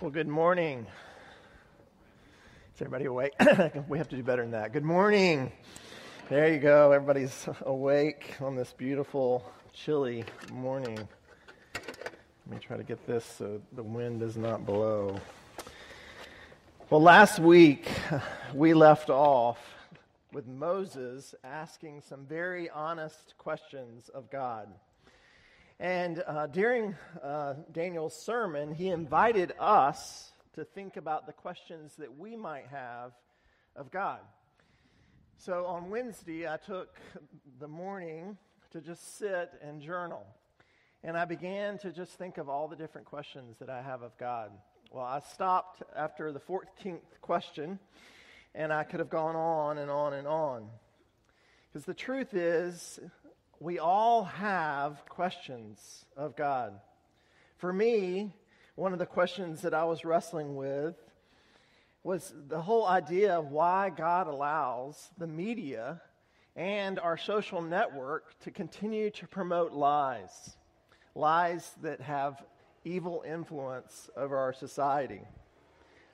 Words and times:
Well, 0.00 0.10
good 0.10 0.28
morning. 0.28 0.86
Is 2.74 2.80
everybody 2.80 3.04
awake? 3.04 3.34
we 3.88 3.98
have 3.98 4.08
to 4.08 4.16
do 4.16 4.22
better 4.22 4.40
than 4.40 4.52
that. 4.52 4.72
Good 4.72 4.82
morning. 4.82 5.52
There 6.30 6.50
you 6.50 6.58
go. 6.58 6.92
Everybody's 6.92 7.46
awake 7.66 8.36
on 8.40 8.56
this 8.56 8.72
beautiful, 8.72 9.44
chilly 9.74 10.24
morning. 10.50 10.96
Let 11.74 12.48
me 12.48 12.56
try 12.58 12.78
to 12.78 12.82
get 12.82 13.06
this 13.06 13.26
so 13.26 13.60
the 13.74 13.82
wind 13.82 14.20
does 14.20 14.38
not 14.38 14.64
blow. 14.64 15.20
Well, 16.88 17.02
last 17.02 17.38
week 17.38 17.86
we 18.54 18.72
left 18.72 19.10
off 19.10 19.58
with 20.32 20.46
Moses 20.46 21.34
asking 21.44 22.00
some 22.08 22.24
very 22.24 22.70
honest 22.70 23.34
questions 23.36 24.08
of 24.08 24.30
God. 24.30 24.66
And 25.80 26.22
uh, 26.26 26.46
during 26.46 26.94
uh, 27.22 27.54
Daniel's 27.72 28.14
sermon, 28.14 28.74
he 28.74 28.90
invited 28.90 29.54
us 29.58 30.30
to 30.52 30.62
think 30.62 30.98
about 30.98 31.24
the 31.24 31.32
questions 31.32 31.94
that 31.96 32.18
we 32.18 32.36
might 32.36 32.66
have 32.70 33.12
of 33.74 33.90
God. 33.90 34.20
So 35.38 35.64
on 35.64 35.88
Wednesday, 35.88 36.46
I 36.46 36.58
took 36.58 37.00
the 37.58 37.66
morning 37.66 38.36
to 38.72 38.82
just 38.82 39.16
sit 39.16 39.52
and 39.62 39.80
journal. 39.80 40.26
And 41.02 41.16
I 41.16 41.24
began 41.24 41.78
to 41.78 41.92
just 41.92 42.12
think 42.18 42.36
of 42.36 42.50
all 42.50 42.68
the 42.68 42.76
different 42.76 43.06
questions 43.06 43.56
that 43.58 43.70
I 43.70 43.80
have 43.80 44.02
of 44.02 44.14
God. 44.18 44.50
Well, 44.90 45.06
I 45.06 45.20
stopped 45.32 45.82
after 45.96 46.30
the 46.30 46.40
14th 46.40 47.22
question, 47.22 47.78
and 48.54 48.70
I 48.70 48.84
could 48.84 49.00
have 49.00 49.08
gone 49.08 49.34
on 49.34 49.78
and 49.78 49.90
on 49.90 50.12
and 50.12 50.28
on. 50.28 50.68
Because 51.72 51.86
the 51.86 51.94
truth 51.94 52.34
is, 52.34 53.00
we 53.60 53.78
all 53.78 54.24
have 54.24 55.04
questions 55.06 56.06
of 56.16 56.34
God. 56.34 56.80
For 57.58 57.70
me, 57.70 58.34
one 58.74 58.94
of 58.94 58.98
the 58.98 59.04
questions 59.04 59.60
that 59.60 59.74
I 59.74 59.84
was 59.84 60.02
wrestling 60.02 60.56
with 60.56 60.96
was 62.02 62.32
the 62.48 62.62
whole 62.62 62.86
idea 62.86 63.34
of 63.34 63.52
why 63.52 63.90
God 63.90 64.26
allows 64.26 65.10
the 65.18 65.26
media 65.26 66.00
and 66.56 66.98
our 66.98 67.18
social 67.18 67.60
network 67.60 68.40
to 68.40 68.50
continue 68.50 69.10
to 69.10 69.26
promote 69.26 69.72
lies, 69.72 70.56
lies 71.14 71.70
that 71.82 72.00
have 72.00 72.42
evil 72.84 73.22
influence 73.28 74.08
over 74.16 74.38
our 74.38 74.54
society. 74.54 75.20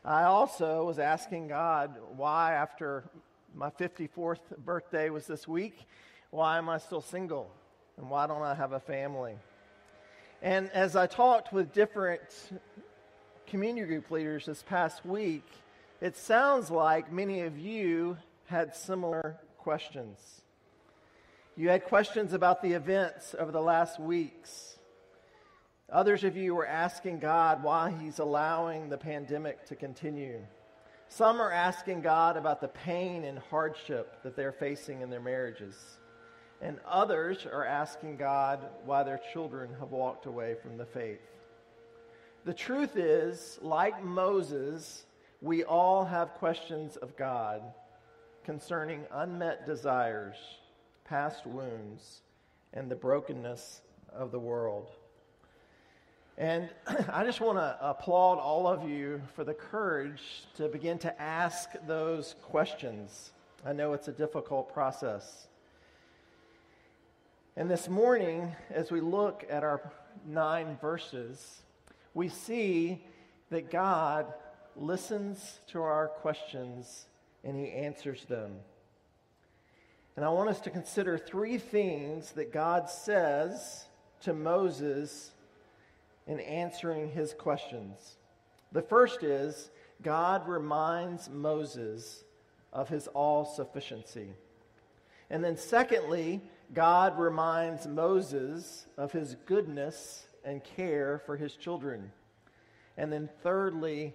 I 0.05 0.25
also 0.25 0.85
was 0.85 0.99
asking 0.99 1.47
God 1.47 1.95
why, 2.17 2.55
after 2.55 3.05
my 3.55 3.71
54th 3.71 4.41
birthday 4.59 5.11
was 5.11 5.29
this 5.29 5.47
week, 5.47 5.87
why 6.37 6.59
am 6.59 6.69
I 6.69 6.77
still 6.77 7.01
single? 7.01 7.51
And 7.97 8.11
why 8.11 8.27
don't 8.27 8.43
I 8.43 8.55
have 8.55 8.73
a 8.73 8.81
family? 8.81 9.37
And 10.43 10.71
as 10.73 10.95
I 10.95 11.07
talked 11.07 11.51
with 11.51 11.73
different 11.73 12.21
community 13.47 13.87
group 13.87 14.11
leaders 14.11 14.45
this 14.45 14.63
past 14.63 15.07
week, 15.07 15.47
it 16.03 16.15
sounds 16.15 16.71
like 16.71 17.11
many 17.11 17.41
of 17.41 17.59
you 17.59 18.19
had 18.45 18.77
similar 18.77 19.39
questions. 19.57 20.43
You 21.57 21.71
had 21.71 21.85
questions 21.85 22.35
about 22.35 22.61
the 22.61 22.75
events 22.75 23.35
over 23.39 23.51
the 23.51 23.63
last 23.63 23.99
weeks. 23.99 24.77
Others 25.91 26.23
of 26.23 26.37
you 26.37 26.55
were 26.55 26.67
asking 26.67 27.21
God 27.21 27.63
why 27.63 27.95
He's 27.99 28.19
allowing 28.19 28.91
the 28.91 28.99
pandemic 28.99 29.65
to 29.69 29.75
continue. 29.75 30.41
Some 31.09 31.41
are 31.41 31.51
asking 31.51 32.03
God 32.03 32.37
about 32.37 32.61
the 32.61 32.69
pain 32.69 33.25
and 33.25 33.39
hardship 33.39 34.23
that 34.23 34.37
they're 34.37 34.53
facing 34.53 35.01
in 35.01 35.09
their 35.09 35.19
marriages 35.19 35.97
and 36.61 36.79
others 36.87 37.47
are 37.47 37.65
asking 37.65 38.17
God 38.17 38.61
why 38.85 39.03
their 39.03 39.21
children 39.33 39.71
have 39.79 39.91
walked 39.91 40.27
away 40.27 40.55
from 40.63 40.77
the 40.77 40.87
faith. 40.87 41.21
The 42.45 42.55
truth 42.55 42.97
is, 42.97 43.59
like 43.61 44.03
Moses, 44.03 45.05
we 45.43 45.65
all 45.65 46.05
have 46.05 46.35
questions 46.35 46.97
of 46.97 47.17
God 47.17 47.63
concerning 48.45 49.05
unmet 49.13 49.67
desires, 49.67 50.37
past 51.05 51.47
wounds, 51.47 52.23
and 52.73 52.91
the 52.91 52.95
brokenness 52.95 53.83
of 54.13 54.31
the 54.31 54.39
world. 54.39 54.91
And 56.39 56.69
I 57.13 57.25
just 57.25 57.41
want 57.41 57.59
to 57.59 57.77
applaud 57.81 58.39
all 58.39 58.67
of 58.67 58.89
you 58.89 59.21
for 59.35 59.45
the 59.45 59.55
courage 59.55 60.45
to 60.57 60.69
begin 60.69 60.99
to 60.99 61.21
ask 61.21 61.71
those 61.87 62.37
questions. 62.43 63.33
I 63.65 63.73
know 63.73 63.93
it's 63.93 64.09
a 64.09 64.13
difficult 64.13 64.73
process. 64.73 65.49
And 67.59 67.71
this 67.71 67.89
morning, 67.89 68.55
as 68.69 68.91
we 68.91 69.01
look 69.01 69.47
at 69.49 69.65
our 69.65 69.91
nine 70.27 70.77
verses, 70.79 71.63
we 72.13 72.29
see 72.29 73.03
that 73.49 73.71
God 73.71 74.27
listens 74.77 75.61
to 75.69 75.81
our 75.81 76.09
questions 76.09 77.07
and 77.45 77.57
he 77.57 77.73
answers 77.73 78.27
them. 78.27 78.57
And 80.17 80.25
I 80.25 80.29
want 80.29 80.51
us 80.51 80.61
to 80.61 80.71
consider 80.71 81.17
three 81.17 81.57
things 81.57 82.33
that 82.33 82.53
God 82.53 82.91
says 82.91 83.87
to 84.21 84.35
Moses 84.35 85.31
in 86.27 86.41
answering 86.41 87.11
his 87.11 87.33
questions. 87.33 88.19
The 88.73 88.83
first 88.83 89.23
is 89.23 89.71
God 90.03 90.47
reminds 90.47 91.31
Moses 91.31 92.25
of 92.71 92.91
his 92.91 93.07
all 93.09 93.47
sufficiency. 93.47 94.35
And 95.31 95.43
then, 95.43 95.57
secondly, 95.57 96.43
God 96.75 97.19
reminds 97.19 97.87
Moses 97.87 98.87
of 98.97 99.13
his 99.13 99.37
goodness 99.47 100.27
and 100.45 100.63
care 100.63 101.23
for 101.27 101.37
his 101.37 101.55
children. 101.57 102.11
And 102.97 103.13
then, 103.13 103.29
thirdly, 103.43 104.15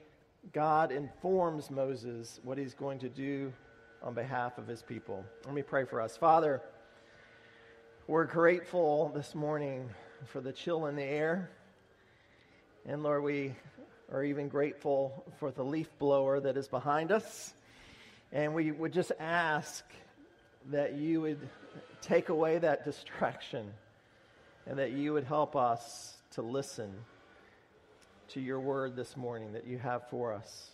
God 0.53 0.91
informs 0.91 1.69
Moses 1.69 2.39
what 2.43 2.57
he's 2.57 2.73
going 2.73 2.99
to 2.99 3.09
do 3.09 3.53
on 4.01 4.13
behalf 4.13 4.57
of 4.57 4.67
his 4.67 4.81
people. 4.81 5.23
Let 5.45 5.53
me 5.53 5.61
pray 5.61 5.85
for 5.85 6.01
us. 6.01 6.17
Father, 6.17 6.61
we're 8.07 8.25
grateful 8.25 9.11
this 9.13 9.35
morning 9.35 9.89
for 10.25 10.41
the 10.41 10.51
chill 10.51 10.87
in 10.87 10.95
the 10.95 11.03
air. 11.03 11.51
And 12.85 13.03
Lord, 13.03 13.23
we 13.23 13.55
are 14.11 14.23
even 14.23 14.49
grateful 14.49 15.23
for 15.39 15.51
the 15.51 15.63
leaf 15.63 15.87
blower 15.99 16.39
that 16.39 16.57
is 16.57 16.67
behind 16.67 17.11
us. 17.11 17.53
And 18.31 18.53
we 18.55 18.71
would 18.71 18.93
just 18.93 19.11
ask 19.19 19.85
that 20.69 20.93
you 20.93 21.21
would 21.21 21.49
take 22.01 22.29
away 22.29 22.57
that 22.59 22.85
distraction 22.85 23.71
and 24.67 24.77
that 24.77 24.91
you 24.91 25.13
would 25.13 25.23
help 25.23 25.55
us 25.55 26.17
to 26.31 26.41
listen 26.41 26.93
to 28.29 28.39
your 28.39 28.59
word 28.59 28.95
this 28.95 29.17
morning 29.17 29.53
that 29.53 29.67
you 29.67 29.77
have 29.77 30.07
for 30.09 30.33
us. 30.33 30.69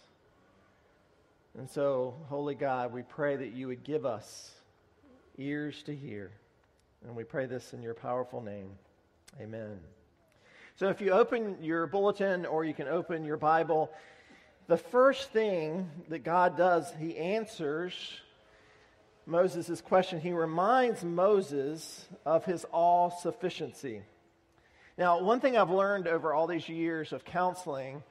And 1.58 1.70
so, 1.70 2.14
Holy 2.30 2.53
God, 2.53 2.94
we 2.94 3.02
pray 3.02 3.36
that 3.36 3.53
you 3.53 3.68
would 3.68 3.84
give 3.84 4.06
us 4.06 4.52
ears 5.38 5.81
to 5.84 5.96
hear. 5.96 6.31
And 7.04 7.16
we 7.16 7.24
pray 7.24 7.48
this 7.48 7.74
in 7.74 7.81
your 7.81 7.96
powerful 7.96 8.42
name. 8.42 8.69
Amen. 9.42 9.80
So, 10.75 10.90
if 10.90 11.02
you 11.02 11.12
open 11.12 11.58
your 11.62 11.88
bulletin 11.88 12.46
or 12.46 12.64
you 12.64 12.75
can 12.75 12.88
open 12.88 13.24
your 13.24 13.38
Bible, 13.38 13.92
the 14.68 14.78
first 14.78 15.31
thing 15.31 15.90
that 16.09 16.19
God 16.19 16.58
does, 16.58 16.92
He 17.00 17.18
answers 17.18 17.94
Moses' 19.28 19.82
question, 19.82 20.22
he 20.22 20.32
reminds 20.32 21.04
Moses 21.04 22.08
of 22.26 22.46
his 22.46 22.64
all 22.72 23.12
sufficiency. 23.12 24.02
Now, 24.98 25.22
one 25.22 25.42
thing 25.42 25.58
I've 25.58 25.70
learned 25.70 26.08
over 26.08 26.34
all 26.34 26.48
these 26.48 26.70
years 26.70 27.12
of 27.12 27.26
counseling 27.26 28.02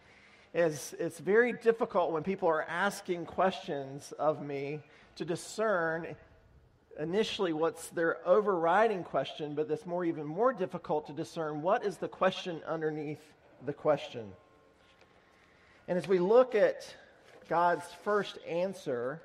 is 0.53 0.95
it's 0.99 1.19
very 1.19 1.55
difficult 1.55 2.13
when 2.13 2.23
people 2.23 2.49
are 2.49 2.65
asking 2.65 3.25
questions 3.25 4.13
of 4.19 4.45
me 4.45 4.81
to 5.17 5.25
discern 5.25 6.15
initially 7.01 7.55
what's 7.55 7.89
their 7.89 8.19
overriding 8.29 9.03
question, 9.03 9.55
but 9.55 9.71
it's 9.71 9.87
more 9.87 10.05
even 10.05 10.27
more 10.27 10.53
difficult 10.53 11.07
to 11.07 11.15
discern 11.15 11.63
what 11.63 11.83
is 11.83 11.97
the 11.97 12.09
question 12.09 12.61
underneath 12.67 13.23
the 13.65 13.73
question. 13.73 14.31
And 15.89 15.97
as 15.97 16.07
we 16.07 16.19
look 16.19 16.55
at 16.55 16.95
God's 17.49 17.87
first 18.05 18.39
answer, 18.47 19.23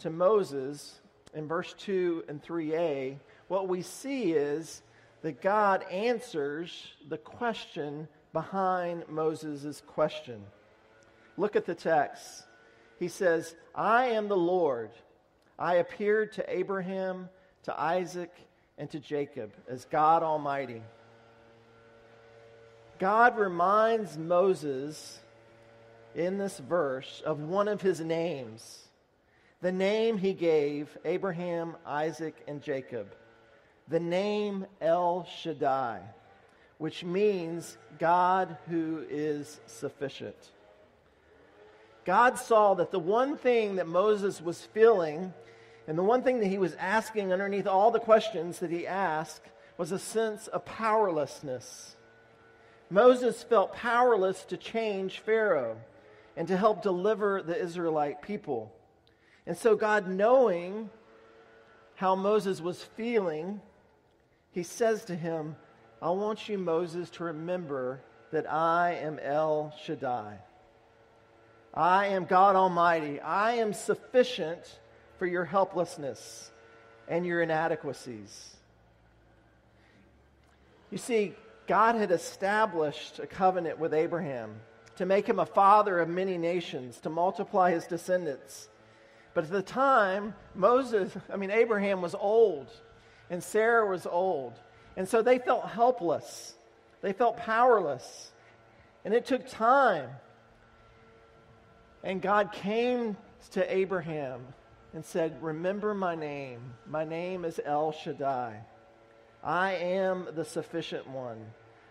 to 0.00 0.10
Moses 0.10 1.00
in 1.34 1.46
verse 1.46 1.74
2 1.78 2.24
and 2.28 2.42
3a, 2.42 3.16
what 3.48 3.68
we 3.68 3.82
see 3.82 4.32
is 4.32 4.82
that 5.22 5.42
God 5.42 5.84
answers 5.90 6.92
the 7.08 7.18
question 7.18 8.08
behind 8.32 9.04
Moses' 9.08 9.82
question. 9.86 10.42
Look 11.36 11.56
at 11.56 11.66
the 11.66 11.74
text. 11.74 12.44
He 12.98 13.08
says, 13.08 13.54
I 13.74 14.06
am 14.06 14.28
the 14.28 14.36
Lord. 14.36 14.90
I 15.58 15.76
appeared 15.76 16.32
to 16.34 16.56
Abraham, 16.56 17.28
to 17.64 17.80
Isaac, 17.80 18.32
and 18.76 18.90
to 18.90 19.00
Jacob 19.00 19.52
as 19.68 19.84
God 19.84 20.22
Almighty. 20.22 20.82
God 22.98 23.38
reminds 23.38 24.18
Moses 24.18 25.20
in 26.14 26.38
this 26.38 26.58
verse 26.58 27.22
of 27.24 27.40
one 27.40 27.68
of 27.68 27.80
his 27.80 28.00
names 28.00 28.87
the 29.60 29.72
name 29.72 30.18
he 30.18 30.32
gave 30.32 30.96
Abraham, 31.04 31.76
Isaac, 31.84 32.36
and 32.46 32.62
Jacob, 32.62 33.14
the 33.88 34.00
name 34.00 34.66
El 34.80 35.24
Shaddai, 35.24 36.00
which 36.78 37.02
means 37.02 37.76
God 37.98 38.56
who 38.68 39.04
is 39.10 39.60
sufficient. 39.66 40.36
God 42.04 42.38
saw 42.38 42.74
that 42.74 42.90
the 42.90 42.98
one 42.98 43.36
thing 43.36 43.76
that 43.76 43.88
Moses 43.88 44.40
was 44.40 44.62
feeling 44.62 45.32
and 45.88 45.98
the 45.98 46.02
one 46.02 46.22
thing 46.22 46.40
that 46.40 46.48
he 46.48 46.58
was 46.58 46.74
asking 46.74 47.32
underneath 47.32 47.66
all 47.66 47.90
the 47.90 47.98
questions 47.98 48.58
that 48.58 48.70
he 48.70 48.86
asked 48.86 49.46
was 49.78 49.90
a 49.90 49.98
sense 49.98 50.46
of 50.48 50.64
powerlessness. 50.64 51.96
Moses 52.90 53.42
felt 53.42 53.72
powerless 53.72 54.44
to 54.46 54.56
change 54.56 55.20
Pharaoh 55.20 55.78
and 56.36 56.46
to 56.48 56.56
help 56.56 56.82
deliver 56.82 57.42
the 57.42 57.60
Israelite 57.60 58.22
people. 58.22 58.72
And 59.48 59.56
so, 59.56 59.74
God, 59.74 60.06
knowing 60.06 60.90
how 61.94 62.14
Moses 62.14 62.60
was 62.60 62.82
feeling, 62.82 63.62
he 64.52 64.62
says 64.62 65.06
to 65.06 65.16
him, 65.16 65.56
I 66.02 66.10
want 66.10 66.50
you, 66.50 66.58
Moses, 66.58 67.08
to 67.12 67.24
remember 67.24 68.02
that 68.30 68.50
I 68.52 68.96
am 69.02 69.18
El 69.18 69.74
Shaddai. 69.82 70.36
I 71.72 72.06
am 72.08 72.26
God 72.26 72.56
Almighty. 72.56 73.20
I 73.20 73.54
am 73.54 73.72
sufficient 73.72 74.80
for 75.18 75.26
your 75.26 75.46
helplessness 75.46 76.50
and 77.08 77.24
your 77.24 77.40
inadequacies. 77.40 78.54
You 80.90 80.98
see, 80.98 81.34
God 81.66 81.94
had 81.94 82.10
established 82.10 83.18
a 83.18 83.26
covenant 83.26 83.78
with 83.78 83.94
Abraham 83.94 84.56
to 84.96 85.06
make 85.06 85.26
him 85.26 85.38
a 85.38 85.46
father 85.46 86.00
of 86.00 86.08
many 86.10 86.36
nations, 86.36 86.98
to 87.00 87.08
multiply 87.08 87.70
his 87.70 87.86
descendants. 87.86 88.68
But 89.38 89.44
at 89.44 89.52
the 89.52 89.62
time, 89.62 90.34
Moses, 90.56 91.16
I 91.32 91.36
mean, 91.36 91.52
Abraham 91.52 92.02
was 92.02 92.12
old 92.12 92.66
and 93.30 93.40
Sarah 93.40 93.88
was 93.88 94.04
old. 94.04 94.54
And 94.96 95.08
so 95.08 95.22
they 95.22 95.38
felt 95.38 95.68
helpless. 95.68 96.54
They 97.02 97.12
felt 97.12 97.36
powerless. 97.36 98.32
And 99.04 99.14
it 99.14 99.26
took 99.26 99.48
time. 99.48 100.10
And 102.02 102.20
God 102.20 102.50
came 102.50 103.16
to 103.52 103.72
Abraham 103.72 104.40
and 104.92 105.04
said, 105.04 105.40
Remember 105.40 105.94
my 105.94 106.16
name. 106.16 106.72
My 106.84 107.04
name 107.04 107.44
is 107.44 107.60
El 107.64 107.92
Shaddai. 107.92 108.56
I 109.44 109.72
am 109.74 110.26
the 110.34 110.44
sufficient 110.44 111.06
one. 111.06 111.38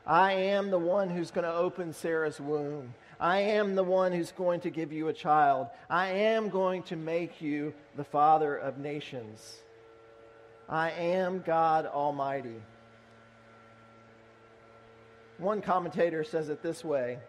I 0.05 0.33
am 0.33 0.69
the 0.69 0.79
one 0.79 1.09
who's 1.09 1.31
going 1.31 1.45
to 1.45 1.55
open 1.55 1.93
Sarah's 1.93 2.41
womb. 2.41 2.93
I 3.19 3.39
am 3.39 3.75
the 3.75 3.83
one 3.83 4.11
who's 4.11 4.31
going 4.31 4.59
to 4.61 4.69
give 4.69 4.91
you 4.91 5.07
a 5.07 5.13
child. 5.13 5.67
I 5.89 6.09
am 6.09 6.49
going 6.49 6.83
to 6.83 6.95
make 6.95 7.41
you 7.41 7.73
the 7.95 8.03
father 8.03 8.55
of 8.55 8.77
nations. 8.77 9.61
I 10.69 10.91
am 10.91 11.41
God 11.41 11.85
Almighty. 11.87 12.61
One 15.39 15.61
commentator 15.61 16.23
says 16.23 16.49
it 16.49 16.61
this 16.61 16.83
way 16.83 17.19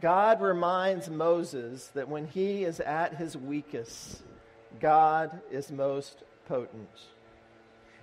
God 0.00 0.40
reminds 0.40 1.08
Moses 1.08 1.88
that 1.94 2.08
when 2.08 2.26
he 2.26 2.64
is 2.64 2.80
at 2.80 3.16
his 3.16 3.36
weakest, 3.36 4.22
God 4.78 5.40
is 5.50 5.70
most 5.70 6.22
potent. 6.46 6.88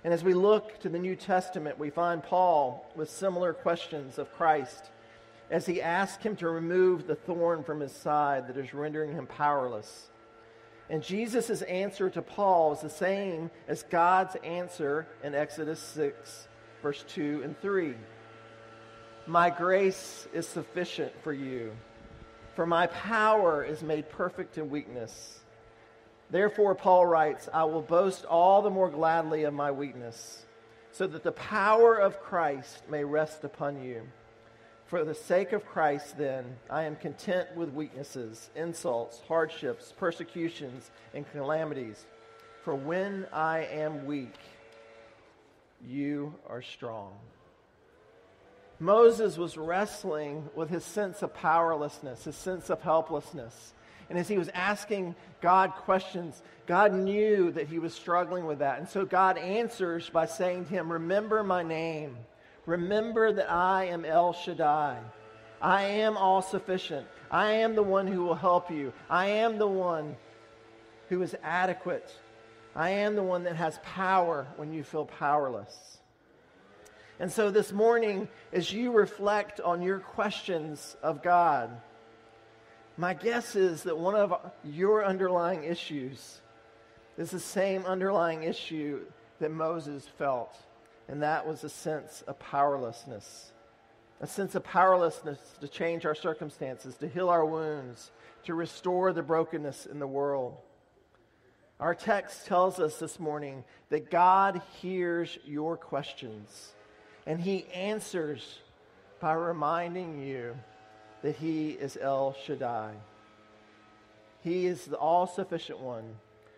And 0.04 0.14
as 0.14 0.22
we 0.22 0.32
look 0.32 0.78
to 0.80 0.88
the 0.88 0.98
New 0.98 1.16
Testament, 1.16 1.78
we 1.78 1.90
find 1.90 2.22
Paul 2.22 2.90
with 2.94 3.10
similar 3.10 3.52
questions 3.52 4.18
of 4.18 4.32
Christ 4.32 4.90
as 5.50 5.66
he 5.66 5.80
asks 5.80 6.22
him 6.22 6.36
to 6.36 6.48
remove 6.48 7.06
the 7.06 7.14
thorn 7.14 7.62
from 7.62 7.80
his 7.80 7.92
side 7.92 8.48
that 8.48 8.56
is 8.56 8.74
rendering 8.74 9.12
him 9.12 9.26
powerless. 9.26 10.08
And 10.90 11.02
Jesus' 11.02 11.62
answer 11.62 12.08
to 12.10 12.22
Paul 12.22 12.72
is 12.72 12.80
the 12.80 12.90
same 12.90 13.50
as 13.66 13.82
God's 13.82 14.36
answer 14.36 15.06
in 15.22 15.34
Exodus 15.34 15.80
6, 15.80 16.48
verse 16.82 17.04
2 17.08 17.42
and 17.44 17.58
3. 17.60 17.94
My 19.26 19.50
grace 19.50 20.26
is 20.32 20.48
sufficient 20.48 21.12
for 21.22 21.32
you, 21.32 21.72
for 22.56 22.66
my 22.66 22.86
power 22.86 23.62
is 23.62 23.82
made 23.82 24.08
perfect 24.08 24.56
in 24.56 24.70
weakness. 24.70 25.40
Therefore, 26.30 26.74
Paul 26.74 27.06
writes, 27.06 27.48
I 27.52 27.64
will 27.64 27.82
boast 27.82 28.24
all 28.24 28.62
the 28.62 28.70
more 28.70 28.90
gladly 28.90 29.44
of 29.44 29.54
my 29.54 29.70
weakness, 29.70 30.46
so 30.92 31.06
that 31.06 31.22
the 31.22 31.32
power 31.32 31.96
of 31.96 32.20
Christ 32.20 32.82
may 32.88 33.04
rest 33.04 33.44
upon 33.44 33.82
you. 33.82 34.02
For 34.88 35.04
the 35.04 35.14
sake 35.14 35.52
of 35.52 35.66
Christ, 35.66 36.16
then, 36.16 36.56
I 36.70 36.84
am 36.84 36.96
content 36.96 37.54
with 37.54 37.74
weaknesses, 37.74 38.48
insults, 38.56 39.20
hardships, 39.28 39.92
persecutions, 39.98 40.90
and 41.12 41.30
calamities. 41.30 42.06
For 42.64 42.74
when 42.74 43.26
I 43.30 43.66
am 43.66 44.06
weak, 44.06 44.34
you 45.86 46.34
are 46.48 46.62
strong. 46.62 47.12
Moses 48.80 49.36
was 49.36 49.58
wrestling 49.58 50.48
with 50.54 50.70
his 50.70 50.84
sense 50.84 51.22
of 51.22 51.34
powerlessness, 51.34 52.24
his 52.24 52.36
sense 52.36 52.70
of 52.70 52.80
helplessness. 52.80 53.74
And 54.08 54.18
as 54.18 54.26
he 54.26 54.38
was 54.38 54.48
asking 54.54 55.16
God 55.42 55.72
questions, 55.72 56.42
God 56.66 56.94
knew 56.94 57.50
that 57.50 57.68
he 57.68 57.78
was 57.78 57.92
struggling 57.92 58.46
with 58.46 58.60
that. 58.60 58.78
And 58.78 58.88
so 58.88 59.04
God 59.04 59.36
answers 59.36 60.08
by 60.08 60.24
saying 60.24 60.64
to 60.64 60.70
him, 60.70 60.90
Remember 60.90 61.44
my 61.44 61.62
name. 61.62 62.16
Remember 62.68 63.32
that 63.32 63.50
I 63.50 63.86
am 63.86 64.04
El 64.04 64.34
Shaddai. 64.34 64.98
I 65.62 65.82
am 65.84 66.18
all 66.18 66.42
sufficient. 66.42 67.06
I 67.30 67.52
am 67.52 67.74
the 67.74 67.82
one 67.82 68.06
who 68.06 68.24
will 68.24 68.34
help 68.34 68.70
you. 68.70 68.92
I 69.08 69.28
am 69.28 69.56
the 69.56 69.66
one 69.66 70.14
who 71.08 71.22
is 71.22 71.34
adequate. 71.42 72.14
I 72.76 72.90
am 72.90 73.16
the 73.16 73.22
one 73.22 73.44
that 73.44 73.56
has 73.56 73.80
power 73.82 74.46
when 74.56 74.74
you 74.74 74.84
feel 74.84 75.06
powerless. 75.06 75.96
And 77.18 77.32
so 77.32 77.50
this 77.50 77.72
morning, 77.72 78.28
as 78.52 78.70
you 78.70 78.92
reflect 78.92 79.60
on 79.60 79.80
your 79.80 80.00
questions 80.00 80.94
of 81.02 81.22
God, 81.22 81.70
my 82.98 83.14
guess 83.14 83.56
is 83.56 83.84
that 83.84 83.96
one 83.96 84.14
of 84.14 84.34
your 84.62 85.06
underlying 85.06 85.64
issues 85.64 86.42
is 87.16 87.30
the 87.30 87.40
same 87.40 87.86
underlying 87.86 88.42
issue 88.42 89.06
that 89.40 89.52
Moses 89.52 90.06
felt, 90.18 90.54
and 91.08 91.22
that 91.22 91.46
was 91.46 91.64
a 91.64 91.68
sense 91.68 92.22
of 92.26 92.38
powerlessness. 92.38 93.52
A 94.20 94.26
sense 94.26 94.54
of 94.54 94.64
powerlessness 94.64 95.38
to 95.60 95.68
change 95.68 96.04
our 96.04 96.14
circumstances, 96.14 96.96
to 96.96 97.08
heal 97.08 97.28
our 97.28 97.46
wounds, 97.46 98.10
to 98.44 98.54
restore 98.54 99.12
the 99.12 99.22
brokenness 99.22 99.86
in 99.86 99.98
the 99.98 100.06
world. 100.06 100.56
Our 101.80 101.94
text 101.94 102.46
tells 102.46 102.80
us 102.80 102.98
this 102.98 103.20
morning 103.20 103.64
that 103.90 104.10
God 104.10 104.60
hears 104.80 105.38
your 105.44 105.76
questions, 105.76 106.72
and 107.26 107.40
He 107.40 107.66
answers 107.72 108.58
by 109.20 109.34
reminding 109.34 110.20
you 110.20 110.56
that 111.22 111.36
He 111.36 111.70
is 111.70 111.96
El 112.00 112.34
Shaddai. 112.44 112.94
He 114.42 114.66
is 114.66 114.84
the 114.86 114.96
all 114.96 115.26
sufficient 115.26 115.78
one 115.78 116.16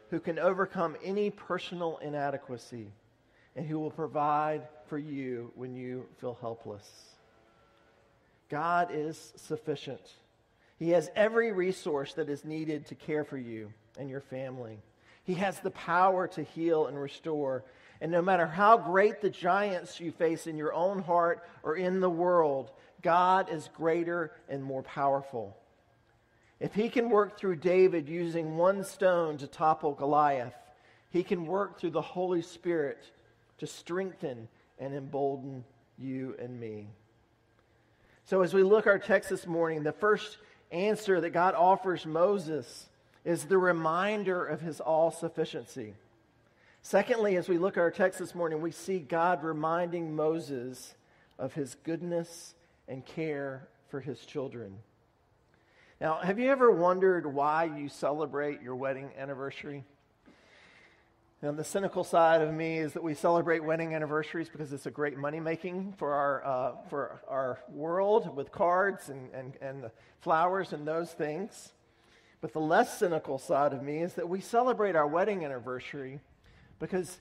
who 0.08 0.20
can 0.20 0.38
overcome 0.38 0.96
any 1.04 1.30
personal 1.30 1.98
inadequacy 1.98 2.88
and 3.56 3.66
who 3.66 3.78
will 3.78 3.90
provide 3.90 4.62
for 4.86 4.98
you 4.98 5.52
when 5.54 5.74
you 5.74 6.06
feel 6.20 6.36
helpless. 6.40 6.88
God 8.48 8.88
is 8.92 9.32
sufficient. 9.36 10.00
He 10.78 10.90
has 10.90 11.10
every 11.14 11.52
resource 11.52 12.14
that 12.14 12.28
is 12.28 12.44
needed 12.44 12.86
to 12.86 12.94
care 12.94 13.24
for 13.24 13.36
you 13.36 13.72
and 13.98 14.08
your 14.08 14.20
family. 14.20 14.78
He 15.24 15.34
has 15.34 15.60
the 15.60 15.70
power 15.70 16.26
to 16.28 16.42
heal 16.42 16.86
and 16.86 16.98
restore. 16.98 17.64
And 18.00 18.10
no 18.10 18.22
matter 18.22 18.46
how 18.46 18.78
great 18.78 19.20
the 19.20 19.30
giants 19.30 20.00
you 20.00 20.10
face 20.10 20.46
in 20.46 20.56
your 20.56 20.72
own 20.72 21.02
heart 21.02 21.46
or 21.62 21.76
in 21.76 22.00
the 22.00 22.10
world, 22.10 22.70
God 23.02 23.50
is 23.50 23.68
greater 23.76 24.32
and 24.48 24.62
more 24.64 24.82
powerful. 24.82 25.56
If 26.58 26.74
he 26.74 26.88
can 26.88 27.10
work 27.10 27.38
through 27.38 27.56
David 27.56 28.08
using 28.08 28.56
one 28.56 28.84
stone 28.84 29.38
to 29.38 29.46
topple 29.46 29.92
Goliath, 29.92 30.54
he 31.10 31.22
can 31.22 31.46
work 31.46 31.78
through 31.78 31.90
the 31.90 32.02
Holy 32.02 32.42
Spirit 32.42 33.10
to 33.60 33.66
strengthen 33.66 34.48
and 34.78 34.94
embolden 34.94 35.64
you 35.98 36.34
and 36.38 36.58
me. 36.58 36.88
So, 38.24 38.42
as 38.42 38.52
we 38.54 38.62
look 38.62 38.86
our 38.86 38.98
text 38.98 39.30
this 39.30 39.46
morning, 39.46 39.82
the 39.82 39.92
first 39.92 40.38
answer 40.70 41.20
that 41.20 41.30
God 41.30 41.54
offers 41.54 42.06
Moses 42.06 42.88
is 43.24 43.44
the 43.44 43.58
reminder 43.58 44.44
of 44.44 44.60
his 44.60 44.80
all 44.80 45.10
sufficiency. 45.10 45.94
Secondly, 46.82 47.36
as 47.36 47.48
we 47.48 47.58
look 47.58 47.76
at 47.76 47.80
our 47.80 47.90
text 47.90 48.18
this 48.18 48.34
morning, 48.34 48.62
we 48.62 48.70
see 48.70 48.98
God 48.98 49.44
reminding 49.44 50.16
Moses 50.16 50.94
of 51.38 51.52
his 51.52 51.76
goodness 51.84 52.54
and 52.88 53.04
care 53.04 53.68
for 53.88 54.00
his 54.00 54.20
children. 54.20 54.78
Now, 56.00 56.20
have 56.22 56.38
you 56.38 56.50
ever 56.50 56.70
wondered 56.70 57.26
why 57.26 57.64
you 57.64 57.90
celebrate 57.90 58.62
your 58.62 58.74
wedding 58.74 59.10
anniversary? 59.18 59.84
Now, 61.42 61.52
the 61.52 61.64
cynical 61.64 62.04
side 62.04 62.42
of 62.42 62.52
me 62.52 62.76
is 62.76 62.92
that 62.92 63.02
we 63.02 63.14
celebrate 63.14 63.64
wedding 63.64 63.94
anniversaries 63.94 64.50
because 64.50 64.74
it's 64.74 64.84
a 64.84 64.90
great 64.90 65.16
money 65.16 65.40
making 65.40 65.94
for 65.96 66.12
our, 66.12 66.44
uh, 66.44 66.72
for 66.90 67.22
our 67.28 67.58
world 67.70 68.36
with 68.36 68.52
cards 68.52 69.08
and, 69.08 69.32
and, 69.32 69.54
and 69.62 69.90
flowers 70.20 70.74
and 70.74 70.86
those 70.86 71.10
things. 71.10 71.72
But 72.42 72.52
the 72.52 72.60
less 72.60 72.98
cynical 72.98 73.38
side 73.38 73.72
of 73.72 73.82
me 73.82 74.00
is 74.02 74.14
that 74.14 74.28
we 74.28 74.42
celebrate 74.42 74.96
our 74.96 75.06
wedding 75.06 75.42
anniversary 75.42 76.20
because 76.78 77.18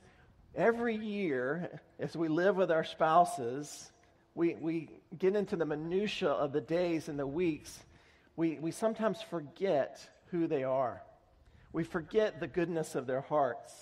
every 0.54 0.96
year, 0.96 1.80
as 1.98 2.14
we 2.14 2.28
live 2.28 2.56
with 2.56 2.70
our 2.70 2.84
spouses, 2.84 3.90
we, 4.34 4.54
we 4.54 4.90
get 5.18 5.34
into 5.34 5.56
the 5.56 5.64
minutitia 5.64 6.28
of 6.28 6.52
the 6.52 6.60
days 6.60 7.08
and 7.08 7.18
the 7.18 7.26
weeks, 7.26 7.78
we, 8.36 8.58
we 8.60 8.70
sometimes 8.70 9.22
forget 9.22 10.06
who 10.26 10.46
they 10.46 10.62
are. 10.62 11.02
We 11.72 11.84
forget 11.84 12.38
the 12.38 12.48
goodness 12.48 12.94
of 12.94 13.06
their 13.06 13.22
hearts. 13.22 13.72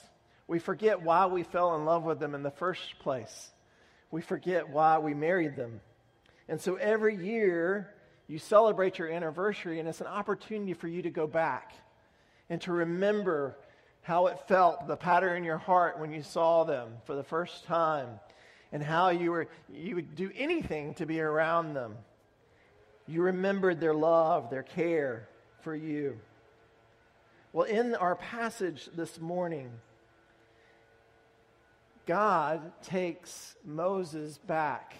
We 0.48 0.58
forget 0.58 1.02
why 1.02 1.26
we 1.26 1.42
fell 1.44 1.76
in 1.76 1.84
love 1.84 2.02
with 2.04 2.18
them 2.18 2.34
in 2.34 2.42
the 2.42 2.50
first 2.50 2.98
place. 2.98 3.50
We 4.10 4.22
forget 4.22 4.70
why 4.70 4.98
we 4.98 5.12
married 5.14 5.54
them. 5.54 5.80
And 6.48 6.58
so 6.60 6.76
every 6.76 7.14
year, 7.14 7.92
you 8.26 8.38
celebrate 8.38 8.98
your 8.98 9.10
anniversary, 9.10 9.78
and 9.78 9.88
it's 9.88 10.00
an 10.00 10.06
opportunity 10.06 10.72
for 10.72 10.88
you 10.88 11.02
to 11.02 11.10
go 11.10 11.26
back 11.26 11.74
and 12.48 12.60
to 12.62 12.72
remember 12.72 13.56
how 14.00 14.28
it 14.28 14.40
felt, 14.48 14.88
the 14.88 14.96
pattern 14.96 15.36
in 15.36 15.44
your 15.44 15.58
heart 15.58 15.98
when 15.98 16.12
you 16.12 16.22
saw 16.22 16.64
them 16.64 16.88
for 17.04 17.14
the 17.14 17.22
first 17.22 17.64
time, 17.66 18.08
and 18.72 18.82
how 18.82 19.10
you, 19.10 19.30
were, 19.30 19.48
you 19.70 19.96
would 19.96 20.14
do 20.14 20.30
anything 20.34 20.94
to 20.94 21.04
be 21.04 21.20
around 21.20 21.74
them. 21.74 21.94
You 23.06 23.22
remembered 23.22 23.80
their 23.80 23.92
love, 23.92 24.48
their 24.48 24.62
care 24.62 25.28
for 25.60 25.74
you. 25.74 26.18
Well, 27.52 27.66
in 27.66 27.94
our 27.94 28.14
passage 28.14 28.88
this 28.94 29.20
morning, 29.20 29.70
God 32.08 32.72
takes 32.82 33.54
Moses 33.66 34.38
back 34.38 34.94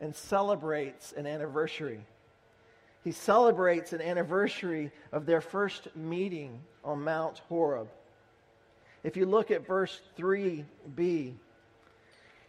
and 0.00 0.12
celebrates 0.12 1.12
an 1.12 1.24
anniversary. 1.24 2.00
He 3.04 3.12
celebrates 3.12 3.92
an 3.92 4.02
anniversary 4.02 4.90
of 5.12 5.26
their 5.26 5.40
first 5.40 5.94
meeting 5.94 6.60
on 6.84 7.04
Mount 7.04 7.40
Horeb. 7.48 7.86
If 9.04 9.16
you 9.16 9.26
look 9.26 9.52
at 9.52 9.64
verse 9.64 10.00
3b, 10.18 11.34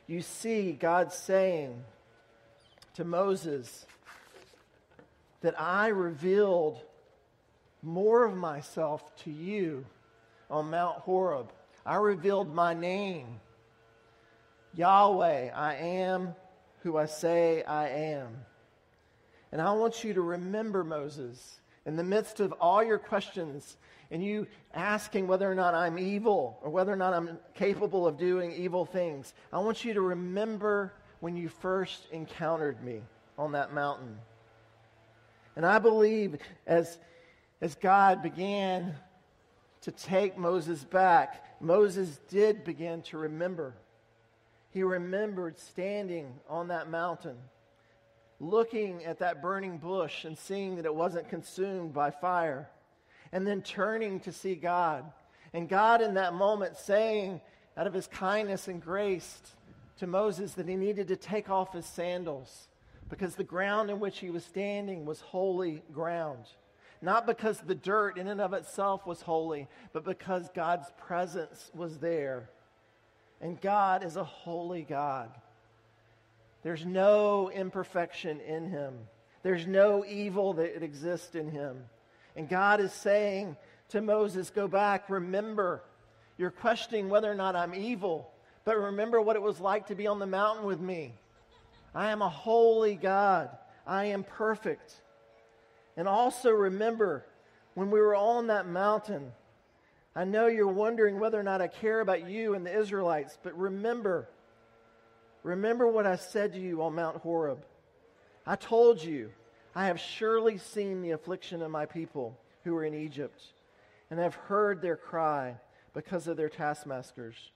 you 0.08 0.22
see 0.22 0.72
God 0.72 1.14
saying 1.14 1.84
to 2.96 3.04
Moses 3.04 3.86
that 5.42 5.62
I 5.62 5.90
revealed 5.90 6.82
more 7.84 8.26
of 8.26 8.36
myself 8.36 9.16
to 9.18 9.30
you 9.30 9.86
on 10.50 10.72
Mount 10.72 10.98
Horeb. 11.02 11.52
I 11.86 11.98
revealed 11.98 12.52
my 12.52 12.74
name. 12.74 13.40
Yahweh, 14.76 15.52
I 15.54 15.76
am 15.76 16.36
who 16.84 16.98
I 16.98 17.06
say 17.06 17.64
I 17.64 17.90
am. 17.90 18.28
And 19.52 19.62
I 19.62 19.74
want 19.74 20.04
you 20.04 20.14
to 20.14 20.22
remember, 20.22 20.84
Moses, 20.84 21.60
in 21.86 21.96
the 21.96 22.04
midst 22.04 22.40
of 22.40 22.54
all 22.54 22.84
your 22.84 22.98
questions 22.98 23.78
and 24.10 24.24
you 24.24 24.48
asking 24.74 25.28
whether 25.28 25.50
or 25.50 25.56
not 25.56 25.74
I'm 25.74 25.98
evil 25.98 26.60
or 26.62 26.70
whether 26.70 26.92
or 26.92 26.96
not 26.96 27.14
I'm 27.14 27.38
capable 27.54 28.08
of 28.08 28.18
doing 28.18 28.52
evil 28.54 28.86
things, 28.86 29.34
I 29.52 29.60
want 29.60 29.84
you 29.84 29.94
to 29.94 30.02
remember 30.02 30.94
when 31.20 31.36
you 31.36 31.50
first 31.50 32.08
encountered 32.12 32.84
me 32.84 33.02
on 33.38 33.52
that 33.54 33.74
mountain. 33.74 34.18
And 35.56 35.66
I 35.66 35.80
believe 35.80 36.38
as, 36.66 36.98
as 37.60 37.76
God 37.76 38.24
began 38.24 38.96
to 39.82 39.92
take 39.92 40.38
Moses 40.38 40.84
back, 40.84 41.62
Moses 41.62 42.20
did 42.30 42.64
begin 42.64 43.02
to 43.04 43.18
remember. 43.18 43.74
He 44.72 44.84
remembered 44.84 45.58
standing 45.58 46.34
on 46.50 46.70
that 46.70 46.90
mountain 46.90 47.38
looking 48.42 49.06
at 49.06 49.20
that 49.20 49.42
burning 49.42 49.78
bush 49.78 50.26
and 50.26 50.36
seeing 50.38 50.76
that 50.76 50.86
it 50.86 50.94
wasn't 50.94 51.30
consumed 51.30 51.94
by 51.94 52.10
fire, 52.10 52.68
and 53.32 53.46
then 53.46 53.62
turning 53.62 54.20
to 54.20 54.32
see 54.32 54.56
God. 54.56 55.06
And 55.54 55.70
God, 55.70 56.02
in 56.02 56.16
that 56.16 56.34
moment, 56.34 56.76
saying 56.76 57.40
out 57.78 57.88
of 57.88 57.94
his 57.94 58.08
kindness 58.08 58.68
and 58.68 58.82
grace 58.82 59.42
to 60.00 60.08
Moses 60.08 60.54
that 60.54 60.68
he 60.68 60.76
needed 60.76 61.08
to 61.10 61.16
take 61.16 61.50
off 61.50 61.74
his 61.74 61.86
sandals 61.86 62.68
because 63.10 63.36
the 63.36 63.44
ground 63.44 63.90
in 63.90 64.00
which 64.00 64.20
he 64.20 64.32
was 64.32 64.44
standing 64.44 65.06
was 65.06 65.22
holy 65.22 65.84
ground. 65.94 66.46
Not 67.02 67.28
because 67.28 67.60
the 67.60 67.76
dirt 67.76 68.18
in 68.18 68.28
and 68.28 68.42
of 68.42 68.54
itself 68.54 69.06
was 69.06 69.22
holy, 69.22 69.68
but 69.94 70.04
because 70.04 70.50
God's 70.56 70.88
presence 70.98 71.70
was 71.76 72.00
there. 72.00 72.50
And 73.42 73.60
God 73.60 74.04
is 74.04 74.16
a 74.16 74.24
holy 74.24 74.84
God. 74.84 75.32
There's 76.64 76.86
no 76.86 77.50
imperfection 77.50 78.40
in 78.42 78.70
him. 78.70 78.94
There's 79.44 79.66
no 79.66 80.06
evil 80.06 80.54
that 80.54 80.84
exists 80.84 81.34
in 81.34 81.50
him. 81.50 81.84
And 82.36 82.48
God 82.48 82.80
is 82.80 82.94
saying 82.94 83.58
to 83.90 84.02
Moses, 84.02 84.52
Go 84.52 84.68
back, 84.68 85.10
remember. 85.10 85.82
You're 86.38 86.52
questioning 86.52 87.10
whether 87.10 87.32
or 87.32 87.36
not 87.36 87.56
I'm 87.56 87.76
evil, 87.76 88.32
but 88.64 88.78
remember 88.78 89.22
what 89.22 89.36
it 89.36 89.42
was 89.42 89.60
like 89.60 89.88
to 89.88 89.96
be 89.96 90.08
on 90.08 90.20
the 90.20 90.26
mountain 90.26 90.66
with 90.66 90.80
me. 90.80 91.14
I 91.94 92.12
am 92.12 92.22
a 92.22 92.30
holy 92.30 92.96
God, 92.96 93.50
I 93.86 94.06
am 94.06 94.24
perfect. 94.24 94.94
And 95.98 96.08
also 96.08 96.52
remember 96.52 97.26
when 97.74 97.92
we 97.92 98.00
were 98.00 98.16
all 98.16 98.38
on 98.38 98.48
that 98.48 98.68
mountain, 98.68 99.32
I 100.16 100.26
know 100.26 100.48
you're 100.48 100.68
wondering 100.68 101.20
whether 101.20 101.40
or 101.40 101.44
not 101.44 101.62
I 101.62 101.68
care 101.68 102.02
about 102.02 102.30
you 102.30 102.54
and 102.54 102.66
the 102.66 102.78
Israelites, 102.78 103.38
but 103.42 103.58
remember 103.58 104.28
Remember 105.44 105.88
what 105.88 106.06
I 106.06 106.18
said 106.18 106.54
to 106.54 106.60
you 106.60 106.84
on 106.84 106.96
Mount 106.96 107.18
Horeb. 107.18 107.66
I 108.46 108.56
told 108.56 109.04
you, 109.04 109.32
I 109.76 109.88
have 109.88 110.00
surely 110.00 110.58
seen 110.58 111.02
the 111.02 111.12
affliction 111.12 111.62
of 111.62 111.72
my 111.72 111.86
people 111.86 112.38
who 112.64 112.76
are 112.76 112.86
in 112.86 112.94
Egypt, 112.94 113.42
and 114.12 114.20
have 114.20 114.36
heard 114.36 114.82
their 114.82 114.96
cry 114.96 115.56
because 115.94 116.28
of 116.28 116.38
their 116.38 116.50
taskmasters. 116.50 117.52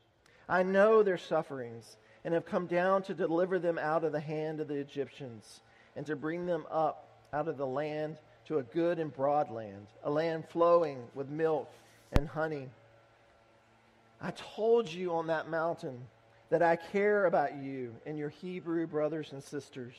I 0.49 0.63
know 0.63 1.03
their 1.03 1.17
sufferings, 1.17 1.97
and 2.23 2.33
have 2.33 2.45
come 2.45 2.65
down 2.65 3.03
to 3.03 3.13
deliver 3.13 3.59
them 3.59 3.77
out 3.77 4.03
of 4.03 4.11
the 4.11 4.19
hand 4.19 4.59
of 4.59 4.67
the 4.67 4.75
Egyptians, 4.75 5.61
and 5.95 6.07
to 6.07 6.15
bring 6.15 6.47
them 6.47 6.65
up 6.71 7.27
out 7.33 7.47
of 7.47 7.57
the 7.57 7.67
land 7.67 8.17
to 8.45 8.57
a 8.57 8.63
good 8.63 8.97
and 8.97 9.13
broad 9.13 9.51
land, 9.51 9.87
a 10.03 10.09
land 10.09 10.45
flowing 10.49 11.03
with 11.13 11.29
milk 11.29 11.71
and 12.17 12.27
honey. 12.27 12.69
I 14.21 14.31
told 14.31 14.91
you 14.91 15.13
on 15.13 15.27
that 15.27 15.49
mountain 15.49 15.99
that 16.49 16.61
I 16.61 16.75
care 16.75 17.25
about 17.25 17.57
you 17.57 17.95
and 18.05 18.17
your 18.17 18.29
Hebrew 18.29 18.87
brothers 18.87 19.31
and 19.33 19.43
sisters. 19.43 19.95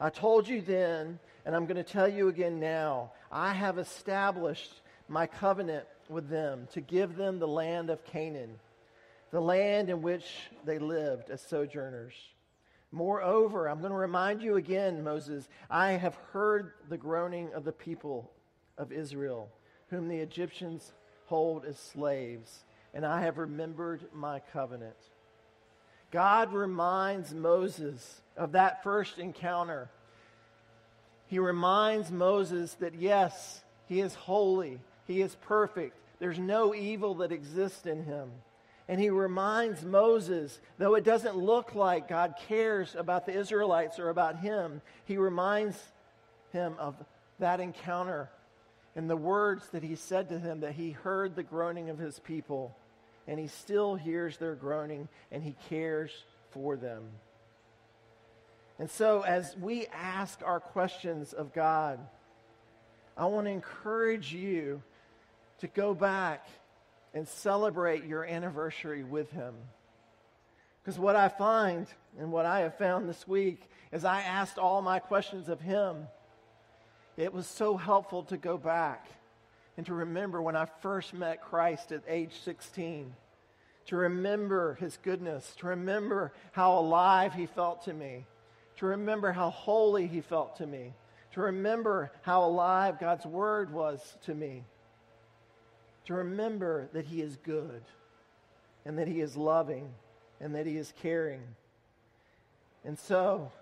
I 0.00 0.10
told 0.10 0.48
you 0.48 0.60
then, 0.60 1.18
and 1.44 1.54
I'm 1.54 1.66
going 1.66 1.76
to 1.76 1.82
tell 1.82 2.08
you 2.08 2.28
again 2.28 2.60
now, 2.60 3.12
I 3.30 3.52
have 3.52 3.78
established 3.78 4.80
my 5.08 5.26
covenant 5.26 5.86
with 6.08 6.28
them 6.28 6.68
to 6.72 6.80
give 6.80 7.16
them 7.16 7.38
the 7.38 7.48
land 7.48 7.90
of 7.90 8.04
Canaan, 8.04 8.58
the 9.30 9.40
land 9.40 9.90
in 9.90 10.02
which 10.02 10.24
they 10.64 10.78
lived 10.78 11.30
as 11.30 11.40
sojourners. 11.40 12.14
Moreover, 12.92 13.68
I'm 13.68 13.80
going 13.80 13.92
to 13.92 13.98
remind 13.98 14.42
you 14.42 14.56
again, 14.56 15.04
Moses, 15.04 15.48
I 15.70 15.92
have 15.92 16.16
heard 16.32 16.72
the 16.88 16.98
groaning 16.98 17.52
of 17.54 17.64
the 17.64 17.72
people 17.72 18.30
of 18.76 18.90
Israel, 18.90 19.48
whom 19.90 20.08
the 20.08 20.18
Egyptians 20.18 20.92
hold 21.30 21.64
as 21.64 21.78
slaves, 21.78 22.64
and 22.92 23.06
I 23.06 23.22
have 23.22 23.38
remembered 23.38 24.02
my 24.12 24.40
covenant. 24.52 24.96
God 26.10 26.52
reminds 26.52 27.32
Moses 27.32 28.20
of 28.36 28.52
that 28.52 28.82
first 28.82 29.18
encounter. 29.18 29.88
He 31.28 31.38
reminds 31.38 32.10
Moses 32.10 32.74
that 32.80 32.96
yes, 32.96 33.62
he 33.86 34.00
is 34.00 34.14
holy, 34.16 34.80
he 35.06 35.22
is 35.22 35.36
perfect, 35.36 35.96
there's 36.18 36.38
no 36.38 36.74
evil 36.74 37.14
that 37.16 37.30
exists 37.30 37.86
in 37.86 38.04
him. 38.04 38.30
And 38.88 39.00
he 39.00 39.08
reminds 39.08 39.84
Moses, 39.84 40.58
though 40.78 40.96
it 40.96 41.04
doesn't 41.04 41.36
look 41.36 41.76
like 41.76 42.08
God 42.08 42.34
cares 42.48 42.96
about 42.98 43.24
the 43.24 43.38
Israelites 43.38 44.00
or 44.00 44.08
about 44.08 44.40
him, 44.40 44.82
he 45.04 45.16
reminds 45.16 45.78
him 46.52 46.74
of 46.80 46.96
that 47.38 47.60
encounter 47.60 48.28
and 48.96 49.08
the 49.08 49.16
words 49.16 49.68
that 49.70 49.82
he 49.82 49.94
said 49.94 50.28
to 50.28 50.38
them 50.38 50.60
that 50.60 50.72
he 50.72 50.90
heard 50.90 51.34
the 51.34 51.42
groaning 51.42 51.90
of 51.90 51.98
his 51.98 52.18
people 52.18 52.76
and 53.26 53.38
he 53.38 53.46
still 53.46 53.94
hears 53.94 54.36
their 54.38 54.54
groaning 54.54 55.08
and 55.30 55.42
he 55.42 55.54
cares 55.68 56.10
for 56.50 56.76
them. 56.76 57.04
And 58.78 58.90
so, 58.90 59.20
as 59.20 59.54
we 59.60 59.86
ask 59.88 60.40
our 60.42 60.58
questions 60.58 61.34
of 61.34 61.52
God, 61.52 62.00
I 63.16 63.26
want 63.26 63.46
to 63.46 63.50
encourage 63.50 64.32
you 64.32 64.82
to 65.58 65.66
go 65.66 65.92
back 65.92 66.46
and 67.12 67.28
celebrate 67.28 68.04
your 68.04 68.24
anniversary 68.24 69.04
with 69.04 69.30
Him. 69.32 69.54
Because 70.82 70.98
what 70.98 71.14
I 71.14 71.28
find 71.28 71.86
and 72.18 72.32
what 72.32 72.46
I 72.46 72.60
have 72.60 72.78
found 72.78 73.06
this 73.06 73.28
week 73.28 73.68
is 73.92 74.06
I 74.06 74.22
asked 74.22 74.58
all 74.58 74.80
my 74.80 74.98
questions 74.98 75.50
of 75.50 75.60
Him. 75.60 76.08
It 77.20 77.34
was 77.34 77.46
so 77.46 77.76
helpful 77.76 78.22
to 78.24 78.38
go 78.38 78.56
back 78.56 79.06
and 79.76 79.84
to 79.84 79.92
remember 79.92 80.40
when 80.40 80.56
I 80.56 80.64
first 80.80 81.12
met 81.12 81.42
Christ 81.42 81.92
at 81.92 82.02
age 82.08 82.32
16, 82.44 83.14
to 83.88 83.96
remember 83.96 84.76
his 84.76 84.98
goodness, 85.02 85.54
to 85.58 85.66
remember 85.66 86.32
how 86.52 86.78
alive 86.78 87.34
he 87.34 87.44
felt 87.44 87.84
to 87.84 87.92
me, 87.92 88.24
to 88.78 88.86
remember 88.86 89.32
how 89.32 89.50
holy 89.50 90.06
he 90.06 90.22
felt 90.22 90.56
to 90.56 90.66
me, 90.66 90.94
to 91.34 91.42
remember 91.42 92.10
how 92.22 92.42
alive 92.44 92.98
God's 92.98 93.26
word 93.26 93.70
was 93.70 94.00
to 94.24 94.34
me, 94.34 94.64
to 96.06 96.14
remember 96.14 96.88
that 96.94 97.04
he 97.04 97.20
is 97.20 97.36
good 97.36 97.82
and 98.86 98.98
that 98.98 99.08
he 99.08 99.20
is 99.20 99.36
loving 99.36 99.92
and 100.40 100.54
that 100.54 100.64
he 100.64 100.78
is 100.78 100.94
caring. 101.02 101.42
And 102.82 102.98
so, 102.98 103.52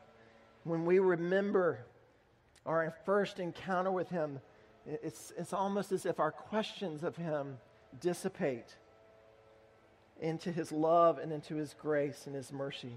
when 0.63 0.85
we 0.85 1.01
remember 1.01 1.81
our 2.69 2.95
first 3.05 3.41
encounter 3.41 3.91
with 3.91 4.09
Him, 4.09 4.41
it's, 4.87 5.33
it's 5.37 5.53
almost 5.53 5.93
as 5.93 6.07
if 6.07 6.21
our 6.21 6.31
questions 6.31 7.03
of 7.03 7.17
Him 7.17 7.59
dissipate 8.01 8.77
into 10.21 10.53
His 10.53 10.71
love 10.73 11.19
and 11.19 11.33
into 11.33 11.57
His 11.57 11.75
grace 11.75 12.27
and 12.27 12.35
His 12.35 12.53
mercy. 12.53 12.95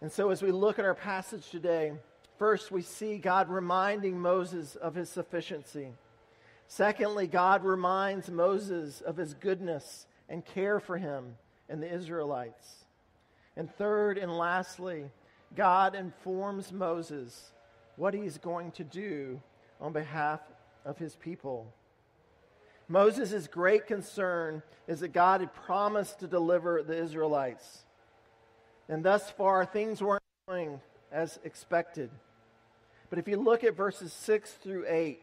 And 0.00 0.12
so, 0.12 0.30
as 0.30 0.42
we 0.42 0.52
look 0.52 0.78
at 0.78 0.84
our 0.84 0.94
passage 0.94 1.48
today, 1.50 1.92
first 2.38 2.70
we 2.70 2.82
see 2.82 3.18
God 3.18 3.48
reminding 3.48 4.20
Moses 4.20 4.76
of 4.76 4.94
His 4.94 5.08
sufficiency. 5.08 5.88
Secondly, 6.68 7.26
God 7.26 7.64
reminds 7.64 8.30
Moses 8.30 9.00
of 9.00 9.16
His 9.16 9.34
goodness 9.34 10.06
and 10.28 10.44
care 10.44 10.80
for 10.80 10.98
him 10.98 11.36
and 11.68 11.82
the 11.82 11.92
Israelites. 11.92 12.84
And 13.56 13.70
third 13.70 14.18
and 14.18 14.36
lastly, 14.36 15.04
God 15.54 15.94
informs 15.94 16.72
Moses 16.72 17.52
what 17.96 18.14
he's 18.14 18.38
going 18.38 18.70
to 18.72 18.84
do 18.84 19.40
on 19.80 19.92
behalf 19.92 20.40
of 20.84 20.98
his 20.98 21.16
people. 21.16 21.72
Moses' 22.88 23.48
great 23.48 23.86
concern 23.86 24.62
is 24.86 25.00
that 25.00 25.12
God 25.12 25.40
had 25.40 25.52
promised 25.52 26.20
to 26.20 26.28
deliver 26.28 26.82
the 26.82 26.96
Israelites. 26.96 27.84
And 28.88 29.04
thus 29.04 29.28
far, 29.30 29.64
things 29.64 30.00
weren't 30.00 30.22
going 30.46 30.80
as 31.10 31.40
expected. 31.42 32.10
But 33.10 33.18
if 33.18 33.26
you 33.26 33.36
look 33.36 33.64
at 33.64 33.76
verses 33.76 34.12
6 34.12 34.52
through 34.52 34.84
8, 34.88 35.20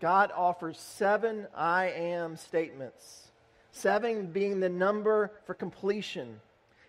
God 0.00 0.30
offers 0.34 0.78
seven 0.78 1.46
I 1.54 1.86
am 1.86 2.36
statements, 2.36 3.28
seven 3.70 4.26
being 4.26 4.60
the 4.60 4.68
number 4.68 5.32
for 5.44 5.54
completion 5.54 6.40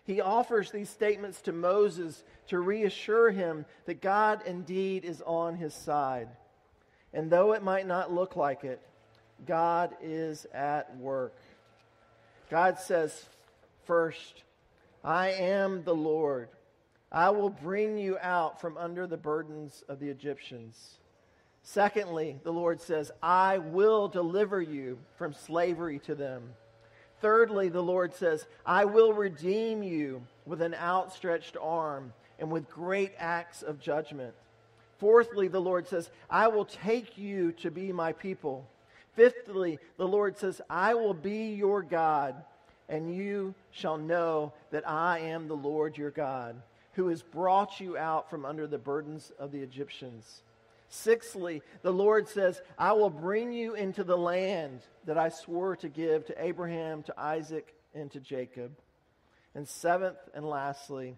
he 0.08 0.22
offers 0.22 0.72
these 0.72 0.90
statements 0.90 1.42
to 1.42 1.52
Moses 1.52 2.24
to 2.48 2.60
reassure 2.60 3.30
him 3.30 3.66
that 3.86 4.02
God 4.02 4.42
indeed 4.46 5.04
is 5.04 5.22
on 5.22 5.58
his 5.58 5.74
side. 5.74 6.30
And 7.14 7.30
though 7.30 7.52
it 7.52 7.62
might 7.62 7.86
not 7.86 8.14
look 8.14 8.38
like 8.38 8.64
it, 8.64 8.82
God 9.46 9.96
is 10.02 10.48
at 10.54 10.96
work. 10.96 11.36
God 12.50 12.80
says, 12.80 13.26
First, 13.84 14.44
I 15.04 15.32
am 15.32 15.84
the 15.84 15.96
Lord. 15.96 16.48
I 17.12 17.30
will 17.32 17.50
bring 17.50 17.98
you 17.98 18.18
out 18.22 18.62
from 18.62 18.78
under 18.78 19.08
the 19.08 19.18
burdens 19.18 19.84
of 19.90 20.00
the 20.00 20.10
Egyptians. 20.10 21.00
Secondly, 21.64 22.40
the 22.46 22.54
Lord 22.54 22.80
says, 22.80 23.12
I 23.22 23.58
will 23.58 24.08
deliver 24.08 24.62
you 24.62 25.00
from 25.18 25.34
slavery 25.34 26.00
to 26.00 26.16
them. 26.16 26.54
Thirdly, 27.22 27.70
the 27.70 27.82
Lord 27.82 28.14
says, 28.14 28.46
I 28.66 28.86
will 28.86 29.14
redeem 29.14 29.82
you 29.82 30.24
with 30.46 30.62
an 30.62 30.76
outstretched 30.76 31.58
arm 31.60 32.14
and 32.40 32.52
with 32.52 32.70
great 32.70 33.14
acts 33.18 33.64
of 33.64 33.80
judgment. 33.80 34.34
Fourthly, 35.00 35.48
the 35.48 35.62
Lord 35.62 35.88
says, 35.88 36.10
I 36.30 36.48
will 36.48 36.66
take 36.66 37.18
you 37.18 37.52
to 37.54 37.72
be 37.72 37.92
my 37.92 38.14
people. 38.14 38.68
Fifthly, 39.16 39.80
the 39.98 40.08
Lord 40.08 40.38
says, 40.38 40.62
I 40.70 40.94
will 40.94 41.14
be 41.14 41.54
your 41.54 41.82
God, 41.82 42.36
and 42.88 43.16
you 43.16 43.56
shall 43.72 43.98
know 43.98 44.54
that 44.72 44.88
I 44.88 45.20
am 45.20 45.48
the 45.48 45.56
Lord 45.56 45.98
your 45.98 46.12
God, 46.12 46.56
who 46.94 47.08
has 47.08 47.24
brought 47.24 47.80
you 47.80 47.98
out 47.98 48.30
from 48.30 48.46
under 48.46 48.68
the 48.68 48.78
burdens 48.78 49.32
of 49.40 49.52
the 49.52 49.60
Egyptians. 49.60 50.44
Sixthly, 50.90 51.62
the 51.82 51.92
Lord 51.92 52.28
says, 52.28 52.62
I 52.78 52.94
will 52.94 53.10
bring 53.10 53.52
you 53.52 53.76
into 53.76 54.04
the 54.04 54.18
land 54.18 54.82
that 55.06 55.18
I 55.18 55.30
swore 55.30 55.76
to 55.78 55.90
give 55.90 56.26
to 56.26 56.44
Abraham, 56.44 57.04
to 57.04 57.20
Isaac, 57.20 57.76
and 57.94 58.10
to 58.12 58.20
Jacob. 58.20 58.72
And 59.54 59.68
seventh 59.68 60.20
and 60.34 60.48
lastly, 60.48 61.18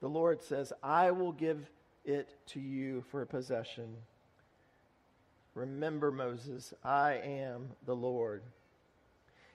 the 0.00 0.08
Lord 0.08 0.42
says, 0.42 0.72
I 0.82 1.12
will 1.12 1.32
give 1.32 1.70
it 2.04 2.34
to 2.48 2.60
you 2.60 3.04
for 3.10 3.22
a 3.22 3.26
possession. 3.26 3.96
Remember, 5.54 6.10
Moses, 6.10 6.74
I 6.82 7.14
am 7.14 7.70
the 7.86 7.94
Lord. 7.94 8.42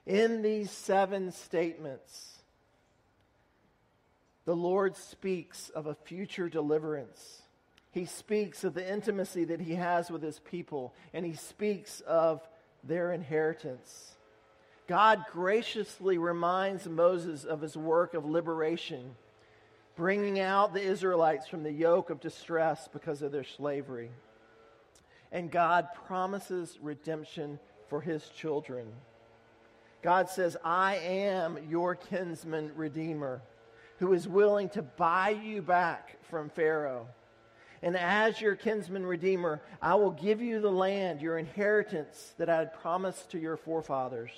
In 0.06 0.40
these 0.40 0.70
seven 0.70 1.32
statements, 1.32 2.38
the 4.46 4.56
Lord 4.56 4.96
speaks 4.96 5.68
of 5.68 5.86
a 5.86 5.94
future 5.94 6.48
deliverance 6.48 7.42
he 7.92 8.04
speaks 8.04 8.62
of 8.62 8.74
the 8.74 8.88
intimacy 8.88 9.44
that 9.44 9.60
he 9.60 9.74
has 9.74 10.10
with 10.10 10.22
his 10.22 10.38
people, 10.38 10.94
and 11.12 11.26
he 11.26 11.34
speaks 11.34 12.00
of 12.00 12.40
their 12.84 13.12
inheritance. 13.12 14.14
God 14.86 15.24
graciously 15.32 16.16
reminds 16.16 16.88
Moses 16.88 17.44
of 17.44 17.60
his 17.60 17.76
work 17.76 18.14
of 18.14 18.24
liberation, 18.24 19.16
bringing 19.96 20.38
out 20.40 20.72
the 20.72 20.82
Israelites 20.82 21.48
from 21.48 21.62
the 21.62 21.72
yoke 21.72 22.10
of 22.10 22.20
distress 22.20 22.88
because 22.92 23.22
of 23.22 23.32
their 23.32 23.44
slavery. 23.44 24.10
And 25.32 25.50
God 25.50 25.88
promises 26.06 26.78
redemption 26.80 27.58
for 27.88 28.00
his 28.00 28.28
children. 28.28 28.86
God 30.02 30.28
says, 30.28 30.56
I 30.64 30.96
am 30.96 31.58
your 31.68 31.94
kinsman 31.94 32.72
redeemer 32.74 33.42
who 33.98 34.12
is 34.12 34.26
willing 34.26 34.68
to 34.70 34.82
buy 34.82 35.30
you 35.30 35.60
back 35.60 36.16
from 36.30 36.48
Pharaoh 36.48 37.06
and 37.82 37.96
as 37.96 38.40
your 38.40 38.56
kinsman 38.56 39.06
redeemer, 39.06 39.62
I 39.80 39.94
will 39.94 40.10
give 40.10 40.42
you 40.42 40.60
the 40.60 40.70
land, 40.70 41.22
your 41.22 41.38
inheritance 41.38 42.34
that 42.36 42.50
I 42.50 42.58
had 42.58 42.74
promised 42.74 43.30
to 43.30 43.38
your 43.38 43.56
forefathers. 43.56 44.32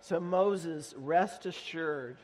So, 0.00 0.20
Moses, 0.20 0.94
rest 0.96 1.46
assured, 1.46 2.18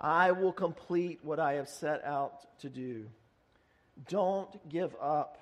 I 0.00 0.32
will 0.32 0.52
complete 0.52 1.20
what 1.22 1.38
I 1.38 1.54
have 1.54 1.68
set 1.68 2.04
out 2.04 2.58
to 2.60 2.68
do. 2.68 3.06
Don't 4.08 4.68
give 4.68 4.94
up. 5.00 5.38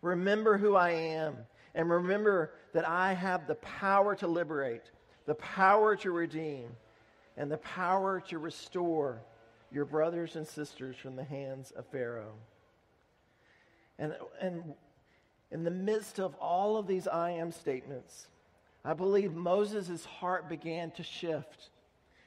Remember 0.00 0.56
who 0.56 0.76
I 0.76 0.90
am, 0.90 1.36
and 1.74 1.90
remember 1.90 2.52
that 2.74 2.88
I 2.88 3.12
have 3.12 3.48
the 3.48 3.56
power 3.56 4.14
to 4.16 4.28
liberate, 4.28 4.90
the 5.26 5.34
power 5.34 5.96
to 5.96 6.12
redeem, 6.12 6.68
and 7.36 7.50
the 7.50 7.58
power 7.58 8.20
to 8.28 8.38
restore 8.38 9.20
your 9.72 9.84
brothers 9.84 10.36
and 10.36 10.46
sisters 10.46 10.96
from 10.96 11.16
the 11.16 11.24
hands 11.24 11.72
of 11.72 11.86
Pharaoh. 11.86 12.34
And, 13.98 14.14
and 14.40 14.74
in 15.50 15.64
the 15.64 15.70
midst 15.70 16.18
of 16.18 16.34
all 16.36 16.76
of 16.76 16.86
these 16.86 17.08
I 17.08 17.30
am 17.32 17.52
statements, 17.52 18.28
I 18.84 18.94
believe 18.94 19.34
Moses' 19.34 20.04
heart 20.04 20.48
began 20.48 20.90
to 20.92 21.02
shift. 21.02 21.70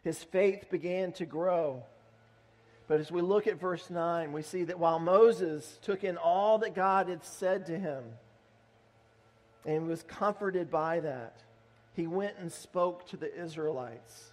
His 0.03 0.21
faith 0.23 0.69
began 0.69 1.11
to 1.13 1.25
grow. 1.25 1.83
But 2.87 2.99
as 2.99 3.11
we 3.11 3.21
look 3.21 3.47
at 3.47 3.59
verse 3.59 3.89
9, 3.89 4.33
we 4.33 4.41
see 4.41 4.65
that 4.65 4.79
while 4.79 4.99
Moses 4.99 5.79
took 5.81 6.03
in 6.03 6.17
all 6.17 6.57
that 6.59 6.75
God 6.75 7.07
had 7.07 7.23
said 7.23 7.67
to 7.67 7.79
him 7.79 8.03
and 9.65 9.87
was 9.87 10.03
comforted 10.03 10.69
by 10.69 10.99
that, 10.99 11.41
he 11.93 12.07
went 12.07 12.35
and 12.37 12.51
spoke 12.51 13.07
to 13.07 13.17
the 13.17 13.33
Israelites. 13.33 14.31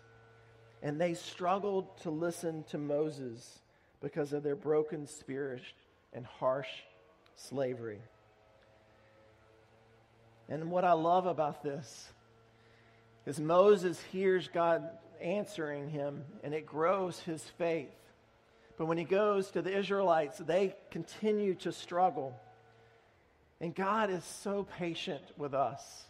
And 0.83 1.01
they 1.01 1.15
struggled 1.15 1.99
to 2.03 2.11
listen 2.11 2.65
to 2.71 2.79
Moses 2.79 3.61
because 4.01 4.33
of 4.33 4.43
their 4.43 4.57
broken 4.57 5.07
spirit 5.07 5.63
and 6.13 6.25
harsh 6.25 6.69
slavery. 7.39 8.01
And 10.49 10.71
what 10.71 10.85
I 10.85 10.93
love 10.93 11.27
about 11.27 11.63
this 11.63 12.09
is 13.27 13.39
Moses 13.39 14.01
hears 14.13 14.49
God 14.49 14.89
answering 15.21 15.91
him, 15.91 16.25
and 16.43 16.55
it 16.55 16.65
grows 16.65 17.21
his 17.21 17.43
faith. 17.59 17.95
But 18.79 18.87
when 18.87 18.97
he 18.97 19.05
goes 19.05 19.51
to 19.51 19.63
the 19.63 19.77
Israelites, 19.77 20.39
they 20.39 20.75
continue 20.91 21.55
to 21.57 21.73
struggle. 21.73 22.35
And 23.61 23.75
God 23.75 24.11
is 24.11 24.25
so 24.25 24.67
patient 24.79 25.23
with 25.37 25.53
us. 25.53 26.05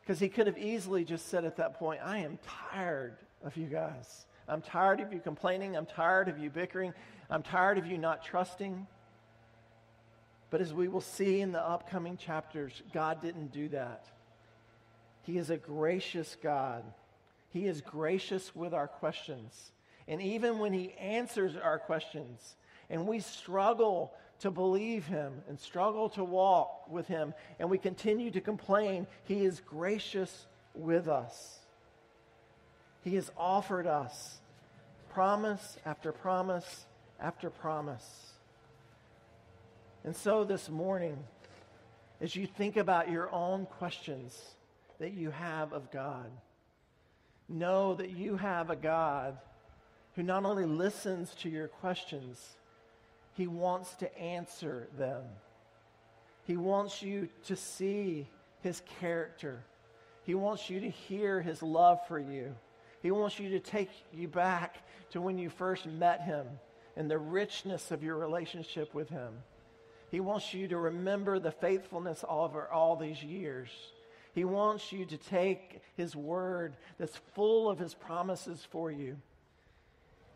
Because 0.00 0.18
he 0.18 0.28
could 0.28 0.46
have 0.46 0.58
easily 0.58 1.04
just 1.04 1.28
said 1.28 1.44
at 1.44 1.56
that 1.56 1.78
point, 1.78 2.00
I 2.02 2.18
am 2.18 2.38
tired 2.72 3.16
of 3.44 3.56
you 3.56 3.66
guys. 3.66 4.26
I'm 4.48 4.62
tired 4.62 5.00
of 5.00 5.12
you 5.12 5.20
complaining. 5.20 5.76
I'm 5.76 5.86
tired 5.86 6.28
of 6.28 6.38
you 6.38 6.48
bickering. 6.48 6.94
I'm 7.28 7.42
tired 7.42 7.76
of 7.78 7.86
you 7.86 7.98
not 7.98 8.24
trusting. 8.24 8.86
But 10.50 10.60
as 10.60 10.72
we 10.72 10.88
will 10.88 11.00
see 11.00 11.40
in 11.40 11.52
the 11.52 11.60
upcoming 11.60 12.16
chapters, 12.16 12.82
God 12.92 13.20
didn't 13.20 13.52
do 13.52 13.68
that. 13.70 14.06
He 15.22 15.38
is 15.38 15.50
a 15.50 15.56
gracious 15.56 16.36
God. 16.40 16.84
He 17.50 17.66
is 17.66 17.80
gracious 17.80 18.54
with 18.54 18.72
our 18.72 18.86
questions. 18.86 19.72
And 20.06 20.22
even 20.22 20.58
when 20.58 20.72
He 20.72 20.92
answers 20.92 21.56
our 21.56 21.78
questions 21.78 22.56
and 22.88 23.06
we 23.06 23.18
struggle 23.18 24.12
to 24.40 24.50
believe 24.50 25.06
Him 25.06 25.42
and 25.48 25.58
struggle 25.58 26.10
to 26.10 26.22
walk 26.22 26.88
with 26.88 27.08
Him 27.08 27.34
and 27.58 27.68
we 27.68 27.78
continue 27.78 28.30
to 28.30 28.40
complain, 28.40 29.06
He 29.24 29.44
is 29.44 29.60
gracious 29.66 30.46
with 30.74 31.08
us. 31.08 31.58
He 33.02 33.16
has 33.16 33.30
offered 33.36 33.86
us 33.86 34.38
promise 35.10 35.76
after 35.86 36.12
promise 36.12 36.86
after 37.18 37.50
promise. 37.50 38.35
And 40.06 40.16
so 40.16 40.44
this 40.44 40.70
morning, 40.70 41.18
as 42.22 42.34
you 42.34 42.46
think 42.46 42.78
about 42.78 43.10
your 43.10 43.30
own 43.30 43.66
questions 43.66 44.40
that 44.98 45.12
you 45.12 45.30
have 45.30 45.74
of 45.74 45.90
God, 45.90 46.30
know 47.48 47.94
that 47.94 48.10
you 48.10 48.36
have 48.36 48.70
a 48.70 48.76
God 48.76 49.36
who 50.14 50.22
not 50.22 50.44
only 50.46 50.64
listens 50.64 51.34
to 51.34 51.50
your 51.50 51.68
questions, 51.68 52.56
He 53.34 53.46
wants 53.46 53.94
to 53.96 54.18
answer 54.18 54.88
them. 54.96 55.24
He 56.46 56.56
wants 56.56 57.02
you 57.02 57.28
to 57.46 57.56
see 57.56 58.28
his 58.62 58.82
character. 59.00 59.64
He 60.22 60.34
wants 60.34 60.70
you 60.70 60.78
to 60.80 60.88
hear 60.88 61.40
his 61.40 61.62
love 61.62 61.98
for 62.06 62.20
you. 62.20 62.54
He 63.02 63.10
wants 63.10 63.38
you 63.40 63.50
to 63.50 63.60
take 63.60 63.90
you 64.12 64.28
back 64.28 64.76
to 65.10 65.20
when 65.20 65.38
you 65.38 65.50
first 65.50 65.86
met 65.86 66.22
him 66.22 66.46
and 66.96 67.10
the 67.10 67.18
richness 67.18 67.90
of 67.90 68.02
your 68.02 68.16
relationship 68.16 68.94
with 68.94 69.08
him. 69.08 69.32
He 70.10 70.20
wants 70.20 70.54
you 70.54 70.68
to 70.68 70.76
remember 70.76 71.38
the 71.38 71.50
faithfulness 71.50 72.24
over 72.28 72.68
all 72.68 72.96
these 72.96 73.22
years. 73.22 73.68
He 74.34 74.44
wants 74.44 74.92
you 74.92 75.04
to 75.06 75.16
take 75.16 75.80
his 75.96 76.14
word 76.14 76.76
that's 76.98 77.16
full 77.34 77.68
of 77.68 77.78
his 77.78 77.94
promises 77.94 78.66
for 78.70 78.90
you 78.90 79.16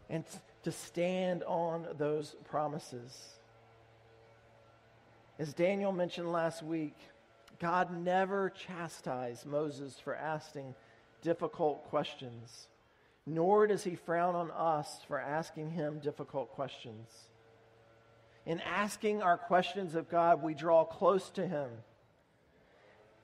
and 0.09 0.25
to 0.65 0.73
stand 0.73 1.43
on 1.45 1.87
those 1.99 2.35
promises. 2.51 3.35
As 5.39 5.55
Daniel 5.55 5.93
mentioned 5.93 6.33
last 6.33 6.63
week, 6.63 6.97
God 7.61 7.97
never 7.97 8.51
chastised 8.51 9.47
Moses 9.47 9.99
for 10.03 10.15
asking 10.15 10.75
difficult 11.23 11.85
questions, 11.85 12.69
nor 13.27 13.67
does 13.67 13.85
he 13.85 13.95
frown 13.95 14.35
on 14.35 14.51
us 14.51 15.01
for 15.07 15.21
asking 15.21 15.71
him 15.71 15.99
difficult 16.01 16.51
questions. 16.51 17.29
In 18.47 18.61
asking 18.61 19.23
our 19.23 19.37
questions 19.37 19.95
of 19.95 20.09
God, 20.09 20.43
we 20.43 20.55
draw 20.55 20.85
close 20.85 21.31
to 21.31 21.47
him. 21.47 21.69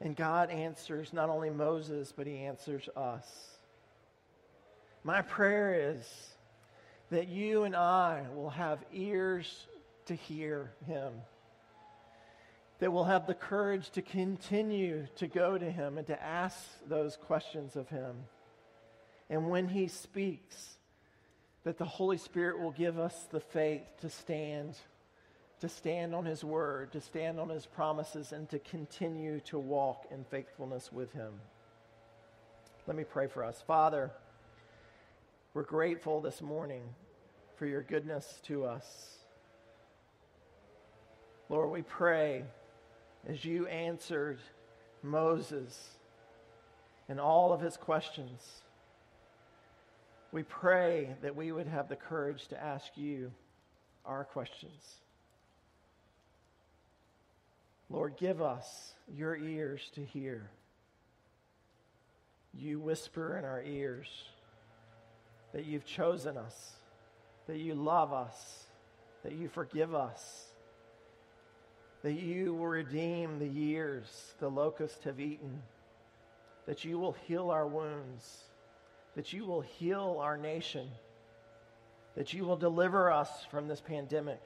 And 0.01 0.15
God 0.15 0.51
answers 0.51 1.13
not 1.13 1.31
only 1.31 1.51
Moses, 1.51 2.13
but 2.15 2.27
he 2.27 2.37
answers 2.39 2.89
us. 2.97 3.27
My 5.03 5.23
prayer 5.23 5.95
is 5.95 6.07
that 7.11 7.29
you 7.29 7.63
and 7.63 7.75
I 7.75 8.25
will 8.35 8.51
have 8.51 8.85
ears 8.93 9.67
to 10.07 10.15
hear 10.15 10.73
him, 10.87 11.13
that 12.79 12.93
we'll 12.93 13.05
have 13.05 13.27
the 13.27 13.35
courage 13.35 13.91
to 13.91 14.03
continue 14.03 15.07
to 15.17 15.27
go 15.27 15.57
to 15.57 15.71
him 15.71 15.99
and 15.99 16.07
to 16.09 16.23
ask 16.23 16.59
those 16.89 17.17
questions 17.17 17.77
of 17.77 17.89
him. 17.89 18.17
And 19.31 19.49
when 19.49 19.69
he 19.69 19.89
speaks, 19.89 20.77
that 21.65 21.79
the 21.79 21.85
Holy 21.85 22.19
Spirit 22.19 22.61
will 22.61 22.71
give 22.71 22.99
us 22.99 23.27
the 23.31 23.41
faith 23.41 23.83
to 24.01 24.11
stand, 24.11 24.77
to 25.61 25.69
stand 25.69 26.15
on 26.15 26.25
his 26.25 26.45
word, 26.45 26.93
to 26.93 27.01
stand 27.01 27.41
on 27.41 27.49
his 27.49 27.67
promises, 27.67 28.33
and 28.33 28.49
to 28.51 28.59
continue 28.59 29.41
to 29.41 29.59
walk 29.59 30.07
in 30.11 30.25
faithfulness 30.25 30.93
with 30.93 31.13
him. 31.13 31.33
Let 32.87 32.97
me 32.97 33.05
pray 33.05 33.27
for 33.27 33.43
us. 33.43 33.63
Father, 33.67 34.11
we're 35.55 35.63
grateful 35.63 36.21
this 36.21 36.43
morning 36.43 36.83
for 37.57 37.67
your 37.67 37.83
goodness 37.83 38.41
to 38.45 38.65
us. 38.65 39.17
Lord, 41.49 41.71
we 41.71 41.83
pray 41.83 42.45
as 43.27 43.45
you 43.45 43.67
answered 43.67 44.39
Moses 45.03 45.97
and 47.09 47.19
all 47.19 47.53
of 47.53 47.61
his 47.61 47.77
questions. 47.77 48.63
We 50.33 50.43
pray 50.43 51.17
that 51.23 51.35
we 51.35 51.53
would 51.53 51.67
have 51.67 51.89
the 51.89 51.97
courage 51.97 52.49
to 52.49 52.63
ask 52.63 52.91
you 52.97 53.33
our 54.05 54.25
questions. 54.25 54.97
Lord, 57.89 58.17
give 58.17 58.43
us 58.43 58.95
your 59.13 59.37
ears 59.37 59.91
to 59.95 60.05
hear. 60.05 60.51
You 62.53 62.81
whisper 62.81 63.37
in 63.39 63.45
our 63.45 63.63
ears 63.63 64.09
that 65.53 65.67
you've 65.67 65.87
chosen 65.87 66.37
us, 66.37 66.73
that 67.47 67.59
you 67.59 67.75
love 67.75 68.13
us, 68.13 68.65
that 69.23 69.33
you 69.33 69.49
forgive 69.49 69.95
us, 69.95 70.47
that 72.03 72.15
you 72.15 72.55
will 72.55 72.67
redeem 72.67 73.39
the 73.39 73.49
years 73.49 74.35
the 74.41 74.49
locusts 74.49 75.05
have 75.05 75.21
eaten, 75.21 75.63
that 76.67 76.85
you 76.85 76.99
will 76.99 77.17
heal 77.27 77.51
our 77.51 77.67
wounds, 77.67 78.45
that 79.15 79.33
you 79.33 79.45
will 79.45 79.61
heal 79.61 80.19
our 80.21 80.37
nation, 80.37 80.89
that 82.17 82.33
you 82.33 82.45
will 82.45 82.57
deliver 82.57 83.11
us 83.11 83.29
from 83.51 83.69
this 83.69 83.81
pandemic. 83.81 84.41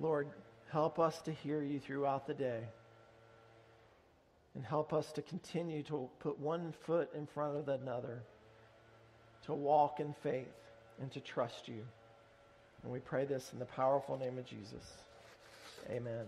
Lord, 0.00 0.28
help 0.70 0.98
us 0.98 1.20
to 1.22 1.32
hear 1.32 1.62
you 1.62 1.78
throughout 1.78 2.26
the 2.26 2.34
day 2.34 2.62
and 4.54 4.64
help 4.64 4.92
us 4.92 5.12
to 5.12 5.22
continue 5.22 5.82
to 5.84 6.08
put 6.18 6.38
one 6.38 6.72
foot 6.86 7.10
in 7.14 7.26
front 7.26 7.56
of 7.56 7.68
another, 7.68 8.22
to 9.46 9.54
walk 9.54 10.00
in 10.00 10.14
faith 10.22 10.46
and 11.00 11.10
to 11.12 11.20
trust 11.20 11.68
you. 11.68 11.82
And 12.82 12.92
we 12.92 12.98
pray 12.98 13.24
this 13.24 13.50
in 13.52 13.58
the 13.58 13.64
powerful 13.64 14.18
name 14.18 14.38
of 14.38 14.44
Jesus. 14.44 14.92
Amen. 15.90 16.26